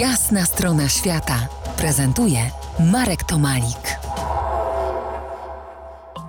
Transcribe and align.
Jasna 0.00 0.44
strona 0.44 0.88
świata 0.88 1.48
prezentuje 1.78 2.38
Marek 2.92 3.24
Tomalik. 3.24 3.98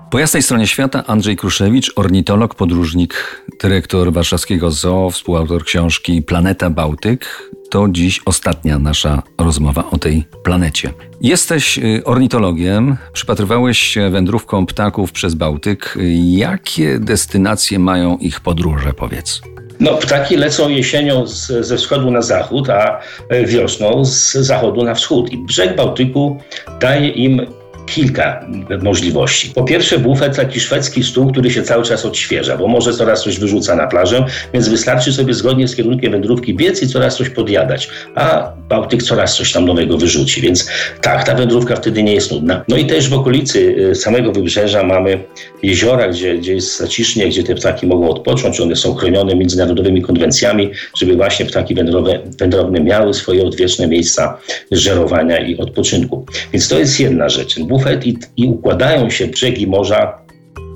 Po 0.09 0.19
jasnej 0.19 0.43
stronie 0.43 0.67
świata 0.67 1.03
Andrzej 1.07 1.35
Kruszewicz, 1.35 1.91
ornitolog, 1.95 2.55
podróżnik, 2.55 3.43
dyrektor 3.61 4.13
warszawskiego 4.13 4.71
zoo, 4.71 5.09
współautor 5.09 5.63
książki 5.63 6.21
Planeta 6.21 6.69
Bałtyk. 6.69 7.51
To 7.69 7.87
dziś 7.91 8.21
ostatnia 8.25 8.79
nasza 8.79 9.23
rozmowa 9.37 9.89
o 9.91 9.97
tej 9.97 10.25
planecie. 10.43 10.93
Jesteś 11.21 11.77
y, 11.77 12.01
ornitologiem, 12.05 12.97
przypatrywałeś 13.13 13.79
się 13.79 14.09
wędrówkom 14.09 14.65
ptaków 14.65 15.11
przez 15.11 15.33
Bałtyk. 15.33 15.97
Jakie 16.23 16.99
destynacje 16.99 17.79
mają 17.79 18.17
ich 18.17 18.39
podróże, 18.39 18.93
powiedz? 18.93 19.41
No, 19.79 19.93
ptaki 19.93 20.37
lecą 20.37 20.69
jesienią 20.69 21.27
z, 21.27 21.65
ze 21.65 21.77
wschodu 21.77 22.11
na 22.11 22.21
zachód, 22.21 22.69
a 22.69 22.99
wiosną 23.45 24.05
z 24.05 24.31
zachodu 24.33 24.83
na 24.83 24.93
wschód. 24.93 25.31
I 25.31 25.37
brzeg 25.37 25.75
Bałtyku 25.75 26.37
daje 26.79 27.09
im 27.09 27.47
kilka 27.87 28.45
możliwości. 28.81 29.49
Po 29.49 29.63
pierwsze, 29.63 29.99
bufet, 29.99 30.35
taki 30.35 30.59
szwedzki 30.59 31.03
stół, 31.03 31.31
który 31.31 31.51
się 31.51 31.63
cały 31.63 31.83
czas 31.83 32.05
odświeża, 32.05 32.57
bo 32.57 32.67
może 32.67 32.93
coraz 32.93 33.23
coś 33.23 33.39
wyrzuca 33.39 33.75
na 33.75 33.87
plażę, 33.87 34.25
więc 34.53 34.69
wystarczy 34.69 35.13
sobie 35.13 35.33
zgodnie 35.33 35.67
z 35.67 35.75
kierunkiem 35.75 36.11
wędrówki 36.11 36.53
biec 36.53 36.83
i 36.83 36.87
coraz 36.87 37.17
coś 37.17 37.29
podjadać, 37.29 37.89
a 38.15 38.51
Bałtyk 38.69 39.03
coraz 39.03 39.35
coś 39.35 39.51
tam 39.51 39.65
nowego 39.65 39.97
wyrzuci, 39.97 40.41
więc 40.41 40.69
tak, 41.01 41.23
ta 41.23 41.35
wędrówka 41.35 41.75
wtedy 41.75 42.03
nie 42.03 42.13
jest 42.13 42.31
nudna. 42.31 42.63
No 42.67 42.77
i 42.77 42.85
też 42.85 43.09
w 43.09 43.13
okolicy 43.13 43.75
y, 43.91 43.95
samego 43.95 44.31
wybrzeża 44.31 44.83
mamy 44.83 45.23
jeziora, 45.63 46.07
gdzie, 46.07 46.37
gdzie 46.37 46.53
jest 46.53 46.77
zacisznie, 46.77 47.27
gdzie 47.27 47.43
te 47.43 47.55
ptaki 47.55 47.87
mogą 47.87 48.09
odpocząć, 48.09 48.59
one 48.59 48.75
są 48.75 48.95
chronione 48.95 49.35
międzynarodowymi 49.35 50.01
konwencjami, 50.01 50.71
żeby 50.97 51.15
właśnie 51.15 51.45
ptaki 51.45 51.75
wędrowe, 51.75 52.19
wędrowne 52.39 52.79
miały 52.79 53.13
swoje 53.13 53.45
odwieczne 53.45 53.87
miejsca 53.87 54.37
żerowania 54.71 55.39
i 55.39 55.57
odpoczynku. 55.57 56.25
Więc 56.53 56.67
to 56.67 56.79
jest 56.79 56.99
jedna 56.99 57.29
rzecz 57.29 57.57
i, 58.05 58.17
i 58.37 58.47
układają 58.47 59.09
się 59.09 59.27
brzegi 59.27 59.67
morza 59.67 60.27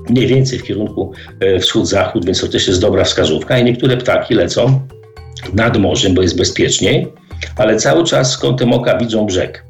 mniej 0.08 0.26
więcej 0.26 0.58
w 0.58 0.62
kierunku 0.62 1.12
e, 1.40 1.58
wschód-zachód, 1.58 2.24
więc 2.24 2.40
to 2.40 2.48
też 2.48 2.68
jest 2.68 2.80
dobra 2.80 3.04
wskazówka. 3.04 3.58
I 3.58 3.64
niektóre 3.64 3.96
ptaki 3.96 4.34
lecą 4.34 4.80
nad 5.52 5.78
morzem, 5.78 6.14
bo 6.14 6.22
jest 6.22 6.36
bezpieczniej, 6.36 7.06
ale 7.56 7.76
cały 7.76 8.04
czas 8.04 8.38
kątem 8.38 8.72
oka 8.72 8.98
widzą 8.98 9.26
brzeg. 9.26 9.64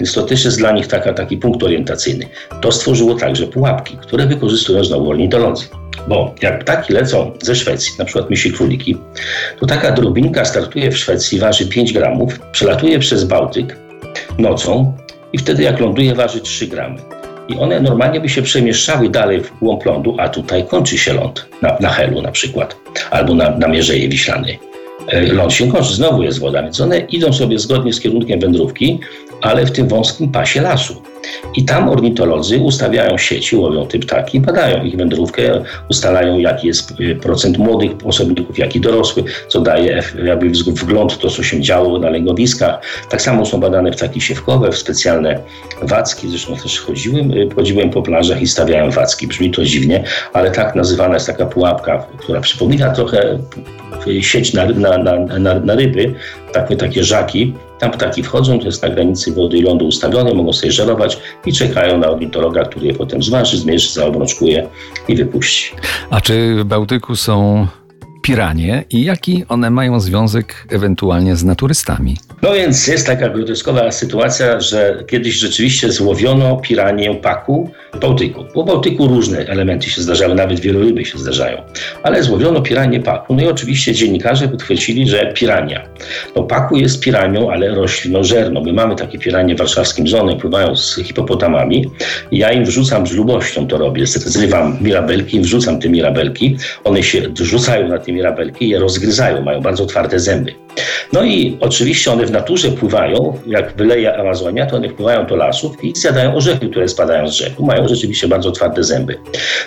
Więc 0.00 0.12
to 0.12 0.22
też 0.22 0.44
jest 0.44 0.58
dla 0.58 0.72
nich 0.72 0.86
taka, 0.86 1.12
taki 1.12 1.36
punkt 1.36 1.62
orientacyjny. 1.62 2.26
To 2.60 2.72
stworzyło 2.72 3.14
także 3.14 3.46
pułapki, 3.46 3.96
które 3.96 4.26
wykorzystują 4.26 4.84
znowu 4.84 5.10
ornitolodzy. 5.10 5.64
Bo 6.08 6.34
jak 6.42 6.64
ptaki 6.64 6.92
lecą 6.92 7.32
ze 7.42 7.54
Szwecji, 7.54 7.92
na 7.98 8.04
przykład 8.04 8.30
misi 8.30 8.52
króliki, 8.52 8.96
to 9.60 9.66
taka 9.66 9.92
drobinka 9.92 10.44
startuje 10.44 10.90
w 10.90 10.98
Szwecji, 10.98 11.38
waży 11.38 11.68
5 11.68 11.92
gramów, 11.92 12.38
przelatuje 12.52 12.98
przez 12.98 13.24
Bałtyk 13.24 13.76
nocą, 14.38 14.96
i 15.36 15.38
wtedy 15.38 15.62
jak 15.62 15.80
ląduje 15.80 16.14
waży 16.14 16.40
3 16.40 16.66
gramy. 16.66 16.98
I 17.48 17.56
one 17.58 17.80
normalnie 17.80 18.20
by 18.20 18.28
się 18.28 18.42
przemieszczały 18.42 19.08
dalej 19.08 19.40
w 19.40 19.58
głąb 19.58 19.84
lądu, 19.84 20.16
a 20.18 20.28
tutaj 20.28 20.66
kończy 20.66 20.98
się 20.98 21.12
ląd, 21.14 21.46
na, 21.62 21.76
na 21.80 21.90
Helu 21.90 22.22
na 22.22 22.32
przykład, 22.32 22.76
albo 23.10 23.34
na, 23.34 23.50
na 23.50 23.68
Mierzeje 23.68 24.08
Wiślanej. 24.08 24.58
E, 25.08 25.32
ląd 25.32 25.52
się 25.52 25.68
kończy, 25.68 25.94
znowu 25.94 26.22
jest 26.22 26.38
woda, 26.38 26.62
więc 26.62 26.80
one 26.80 26.98
idą 26.98 27.32
sobie 27.32 27.58
zgodnie 27.58 27.92
z 27.92 28.00
kierunkiem 28.00 28.40
wędrówki, 28.40 28.98
ale 29.42 29.66
w 29.66 29.72
tym 29.72 29.88
wąskim 29.88 30.32
pasie 30.32 30.60
lasu. 30.60 31.02
I 31.56 31.64
tam 31.64 31.88
ornitolodzy 31.88 32.58
ustawiają 32.58 33.18
sieci, 33.18 33.56
łowią 33.56 33.86
te 33.86 33.98
ptaki, 33.98 34.40
badają 34.40 34.84
ich 34.84 34.96
wędrówkę, 34.96 35.62
ustalają 35.90 36.38
jaki 36.38 36.66
jest 36.66 37.00
y, 37.00 37.16
procent 37.22 37.58
młodych 37.58 37.90
osobników, 38.04 38.58
jaki 38.58 38.80
dorosły, 38.80 39.24
co 39.48 39.60
daje 39.60 40.02
jakby 40.24 40.50
wgląd 40.50 41.12
w 41.12 41.18
to, 41.18 41.30
co 41.30 41.42
się 41.42 41.60
działo 41.60 41.98
na 41.98 42.10
lęgowiskach. 42.10 42.80
Tak 43.10 43.22
samo 43.22 43.46
są 43.46 43.60
badane 43.60 43.90
ptaki 43.90 44.20
siewkowe 44.20 44.72
w 44.72 44.78
specjalne 44.78 45.40
wacki, 45.82 46.28
zresztą 46.28 46.56
też 46.56 46.80
chodziłem, 46.80 47.30
y, 47.30 47.48
chodziłem 47.54 47.90
po 47.90 48.02
plażach 48.02 48.42
i 48.42 48.46
stawiałem 48.46 48.90
wacki. 48.90 49.26
Brzmi 49.26 49.50
to 49.50 49.64
dziwnie, 49.64 50.04
ale 50.32 50.50
tak 50.50 50.74
nazywana 50.74 51.14
jest 51.14 51.26
taka 51.26 51.46
pułapka, 51.46 52.06
która 52.18 52.40
przypomina 52.40 52.90
trochę 52.90 53.38
sieć 54.20 54.54
na, 54.54 54.66
na, 54.66 54.98
na, 55.38 55.60
na 55.60 55.74
ryby, 55.74 56.14
takie, 56.52 56.76
takie 56.76 57.04
żaki. 57.04 57.54
Tam 57.78 57.90
ptaki 57.90 58.22
wchodzą, 58.22 58.58
to 58.58 58.66
jest 58.66 58.82
na 58.82 58.88
granicy 58.88 59.32
wody 59.32 59.58
i 59.58 59.62
lądu 59.62 59.86
ustawione, 59.86 60.34
mogą 60.34 60.52
sobie 60.52 60.72
żerować 60.72 61.18
i 61.46 61.52
czekają 61.52 61.98
na 61.98 62.10
ornitologa, 62.10 62.64
który 62.64 62.86
je 62.86 62.94
potem 62.94 63.22
zważy, 63.22 63.58
zmierzy, 63.58 63.92
zaobrączkuje 63.92 64.68
i 65.08 65.16
wypuści. 65.16 65.74
A 66.10 66.20
czy 66.20 66.56
w 66.58 66.64
Bałtyku 66.64 67.16
są 67.16 67.66
piranie 68.22 68.84
i 68.90 69.04
jaki 69.04 69.44
one 69.48 69.70
mają 69.70 70.00
związek 70.00 70.66
ewentualnie 70.70 71.36
z 71.36 71.44
naturystami? 71.44 72.16
No 72.42 72.52
więc 72.52 72.86
jest 72.86 73.06
taka 73.06 73.28
groteskowa 73.28 73.92
sytuacja, 73.92 74.60
że 74.60 75.04
kiedyś 75.08 75.34
rzeczywiście 75.34 75.92
złowiono 75.92 76.56
piranię 76.56 77.14
paku 77.14 77.70
Bałtyku. 78.00 78.44
Po 78.54 78.64
Bałtyku 78.64 79.08
różne 79.08 79.38
elementy 79.38 79.90
się 79.90 80.02
zdarzały, 80.02 80.34
nawet 80.34 80.60
wieloryby 80.60 81.04
się 81.04 81.18
zdarzają. 81.18 81.62
Ale 82.02 82.22
złowiono 82.22 82.60
piranię 82.62 83.00
paku. 83.00 83.34
No 83.34 83.42
i 83.42 83.46
oczywiście 83.46 83.94
dziennikarze 83.94 84.48
podchwycili, 84.48 85.08
że 85.08 85.32
pirania. 85.32 85.88
No 86.36 86.42
paku 86.42 86.76
jest 86.76 87.00
piranią, 87.00 87.50
ale 87.50 87.68
roślinożerną. 87.68 88.64
My 88.64 88.72
mamy 88.72 88.96
takie 88.96 89.18
piranie 89.18 89.54
w 89.54 89.58
warszawskim 89.58 90.08
zonie, 90.08 90.36
pływają 90.36 90.76
z 90.76 90.96
hipopotamami. 90.96 91.90
Ja 92.32 92.52
im 92.52 92.64
wrzucam 92.64 93.06
z 93.06 93.12
lubością 93.12 93.66
to 93.66 93.78
robię. 93.78 94.06
Zrywam 94.06 94.78
mirabelki, 94.80 95.40
wrzucam 95.40 95.80
te 95.80 95.88
mirabelki. 95.88 96.56
One 96.84 97.02
się 97.02 97.22
rzucają 97.40 97.88
na 97.88 97.98
te 97.98 98.12
mirabelki 98.12 98.68
je 98.68 98.78
rozgryzają. 98.78 99.42
Mają 99.42 99.60
bardzo 99.60 99.86
twarde 99.86 100.18
zęby. 100.18 100.54
No 101.12 101.24
i 101.24 101.56
oczywiście 101.60 102.12
one 102.12 102.26
w 102.26 102.30
naturze 102.30 102.68
pływają, 102.68 103.38
jak 103.46 103.76
wyleje 103.76 104.16
Amazonia, 104.16 104.66
to 104.66 104.76
one 104.76 104.88
wpływają 104.88 105.26
do 105.26 105.36
lasów 105.36 105.84
i 105.84 105.92
zjadają 105.96 106.34
orzechy, 106.34 106.68
które 106.68 106.88
spadają 106.88 107.28
z 107.28 107.32
rzek. 107.32 107.60
Mają 107.60 107.75
rzeczywiście 107.84 108.28
bardzo 108.28 108.50
twarde 108.50 108.84
zęby. 108.84 109.18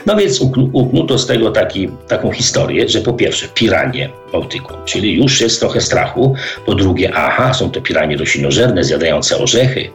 No 0.06 0.16
więc 0.16 0.42
uknuto 0.74 1.18
z 1.18 1.28
tego 1.28 1.52
taki, 1.52 1.90
taką 2.08 2.32
historię, 2.32 2.90
że 2.90 3.02
po 3.02 3.14
pierwsze 3.14 3.48
piranie 3.54 4.10
Bałtyku, 4.32 4.74
czyli 4.86 5.16
już 5.16 5.42
jest 5.42 5.60
trochę 5.60 5.82
strachu. 5.82 6.36
Po 6.66 6.76
drugie, 6.76 7.12
aha, 7.16 7.54
są 7.54 7.72
to 7.72 7.82
piranie 7.82 8.18
roślinożerne, 8.18 8.84
zjadające 8.84 9.38
orzechy. 9.38 9.90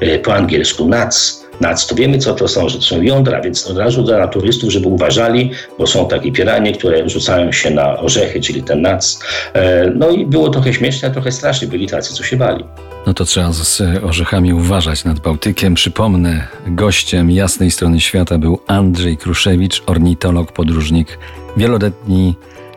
E, 0.00 0.18
po 0.18 0.34
angielsku 0.34 0.88
nuts 0.88 1.40
nac, 1.60 1.86
to 1.86 1.94
wiemy, 1.94 2.18
co 2.18 2.34
to 2.34 2.48
są, 2.48 2.68
że 2.68 2.78
to 2.78 2.84
są 2.84 3.02
jądra, 3.02 3.40
więc 3.40 3.66
od 3.66 3.78
razu 3.78 4.02
dla 4.02 4.28
turystów, 4.28 4.70
żeby 4.70 4.88
uważali, 4.88 5.50
bo 5.78 5.86
są 5.86 6.08
takie 6.08 6.32
piranie, 6.32 6.72
które 6.72 7.08
rzucają 7.08 7.52
się 7.52 7.70
na 7.70 8.00
orzechy, 8.00 8.40
czyli 8.40 8.62
ten 8.62 8.82
nac. 8.82 9.20
E, 9.54 9.90
no 9.94 10.10
i 10.10 10.26
było 10.26 10.50
trochę 10.50 10.74
śmieszne, 10.74 11.10
trochę 11.10 11.32
strasznie, 11.32 11.68
byli 11.68 11.86
tacy, 11.86 12.14
co 12.14 12.22
się 12.22 12.36
bali. 12.36 12.64
No 13.06 13.14
to 13.14 13.24
trzeba 13.24 13.52
z 13.52 13.82
orzechami 14.04 14.52
uważać 14.52 15.04
nad 15.04 15.20
Bałtykiem. 15.20 15.74
Przypomnę, 15.74 16.48
gościem 16.66 17.30
jasnej 17.30 17.70
strony 17.70 18.00
świata 18.00 18.38
był 18.38 18.60
Andrzej 18.66 19.16
Kruszewicz, 19.16 19.82
ornitolog, 19.86 20.52
podróżnik, 20.52 21.18
wieloletni 21.56 22.34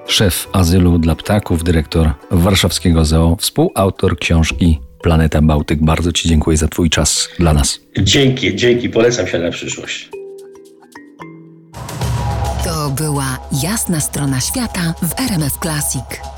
szef 0.07 0.47
azylu 0.51 1.00
dla 1.00 1.16
ptaków, 1.16 1.63
dyrektor 1.63 2.12
warszawskiego 2.31 3.06
zoo, 3.06 3.35
współautor 3.39 4.19
książki 4.19 4.79
Planeta 5.01 5.41
Bałtyk. 5.41 5.83
Bardzo 5.83 6.12
Ci 6.12 6.29
dziękuję 6.29 6.57
za 6.57 6.67
Twój 6.67 6.89
czas 6.89 7.29
dla 7.39 7.53
nas. 7.53 7.79
Dzięki, 8.00 8.56
dzięki. 8.56 8.89
Polecam 8.89 9.28
się 9.28 9.39
na 9.39 9.51
przyszłość. 9.51 10.09
To 12.66 12.89
była 12.89 13.39
jasna 13.63 14.00
strona 14.00 14.39
świata 14.41 14.94
w 15.01 15.19
RMF 15.19 15.53
Classic. 15.62 16.32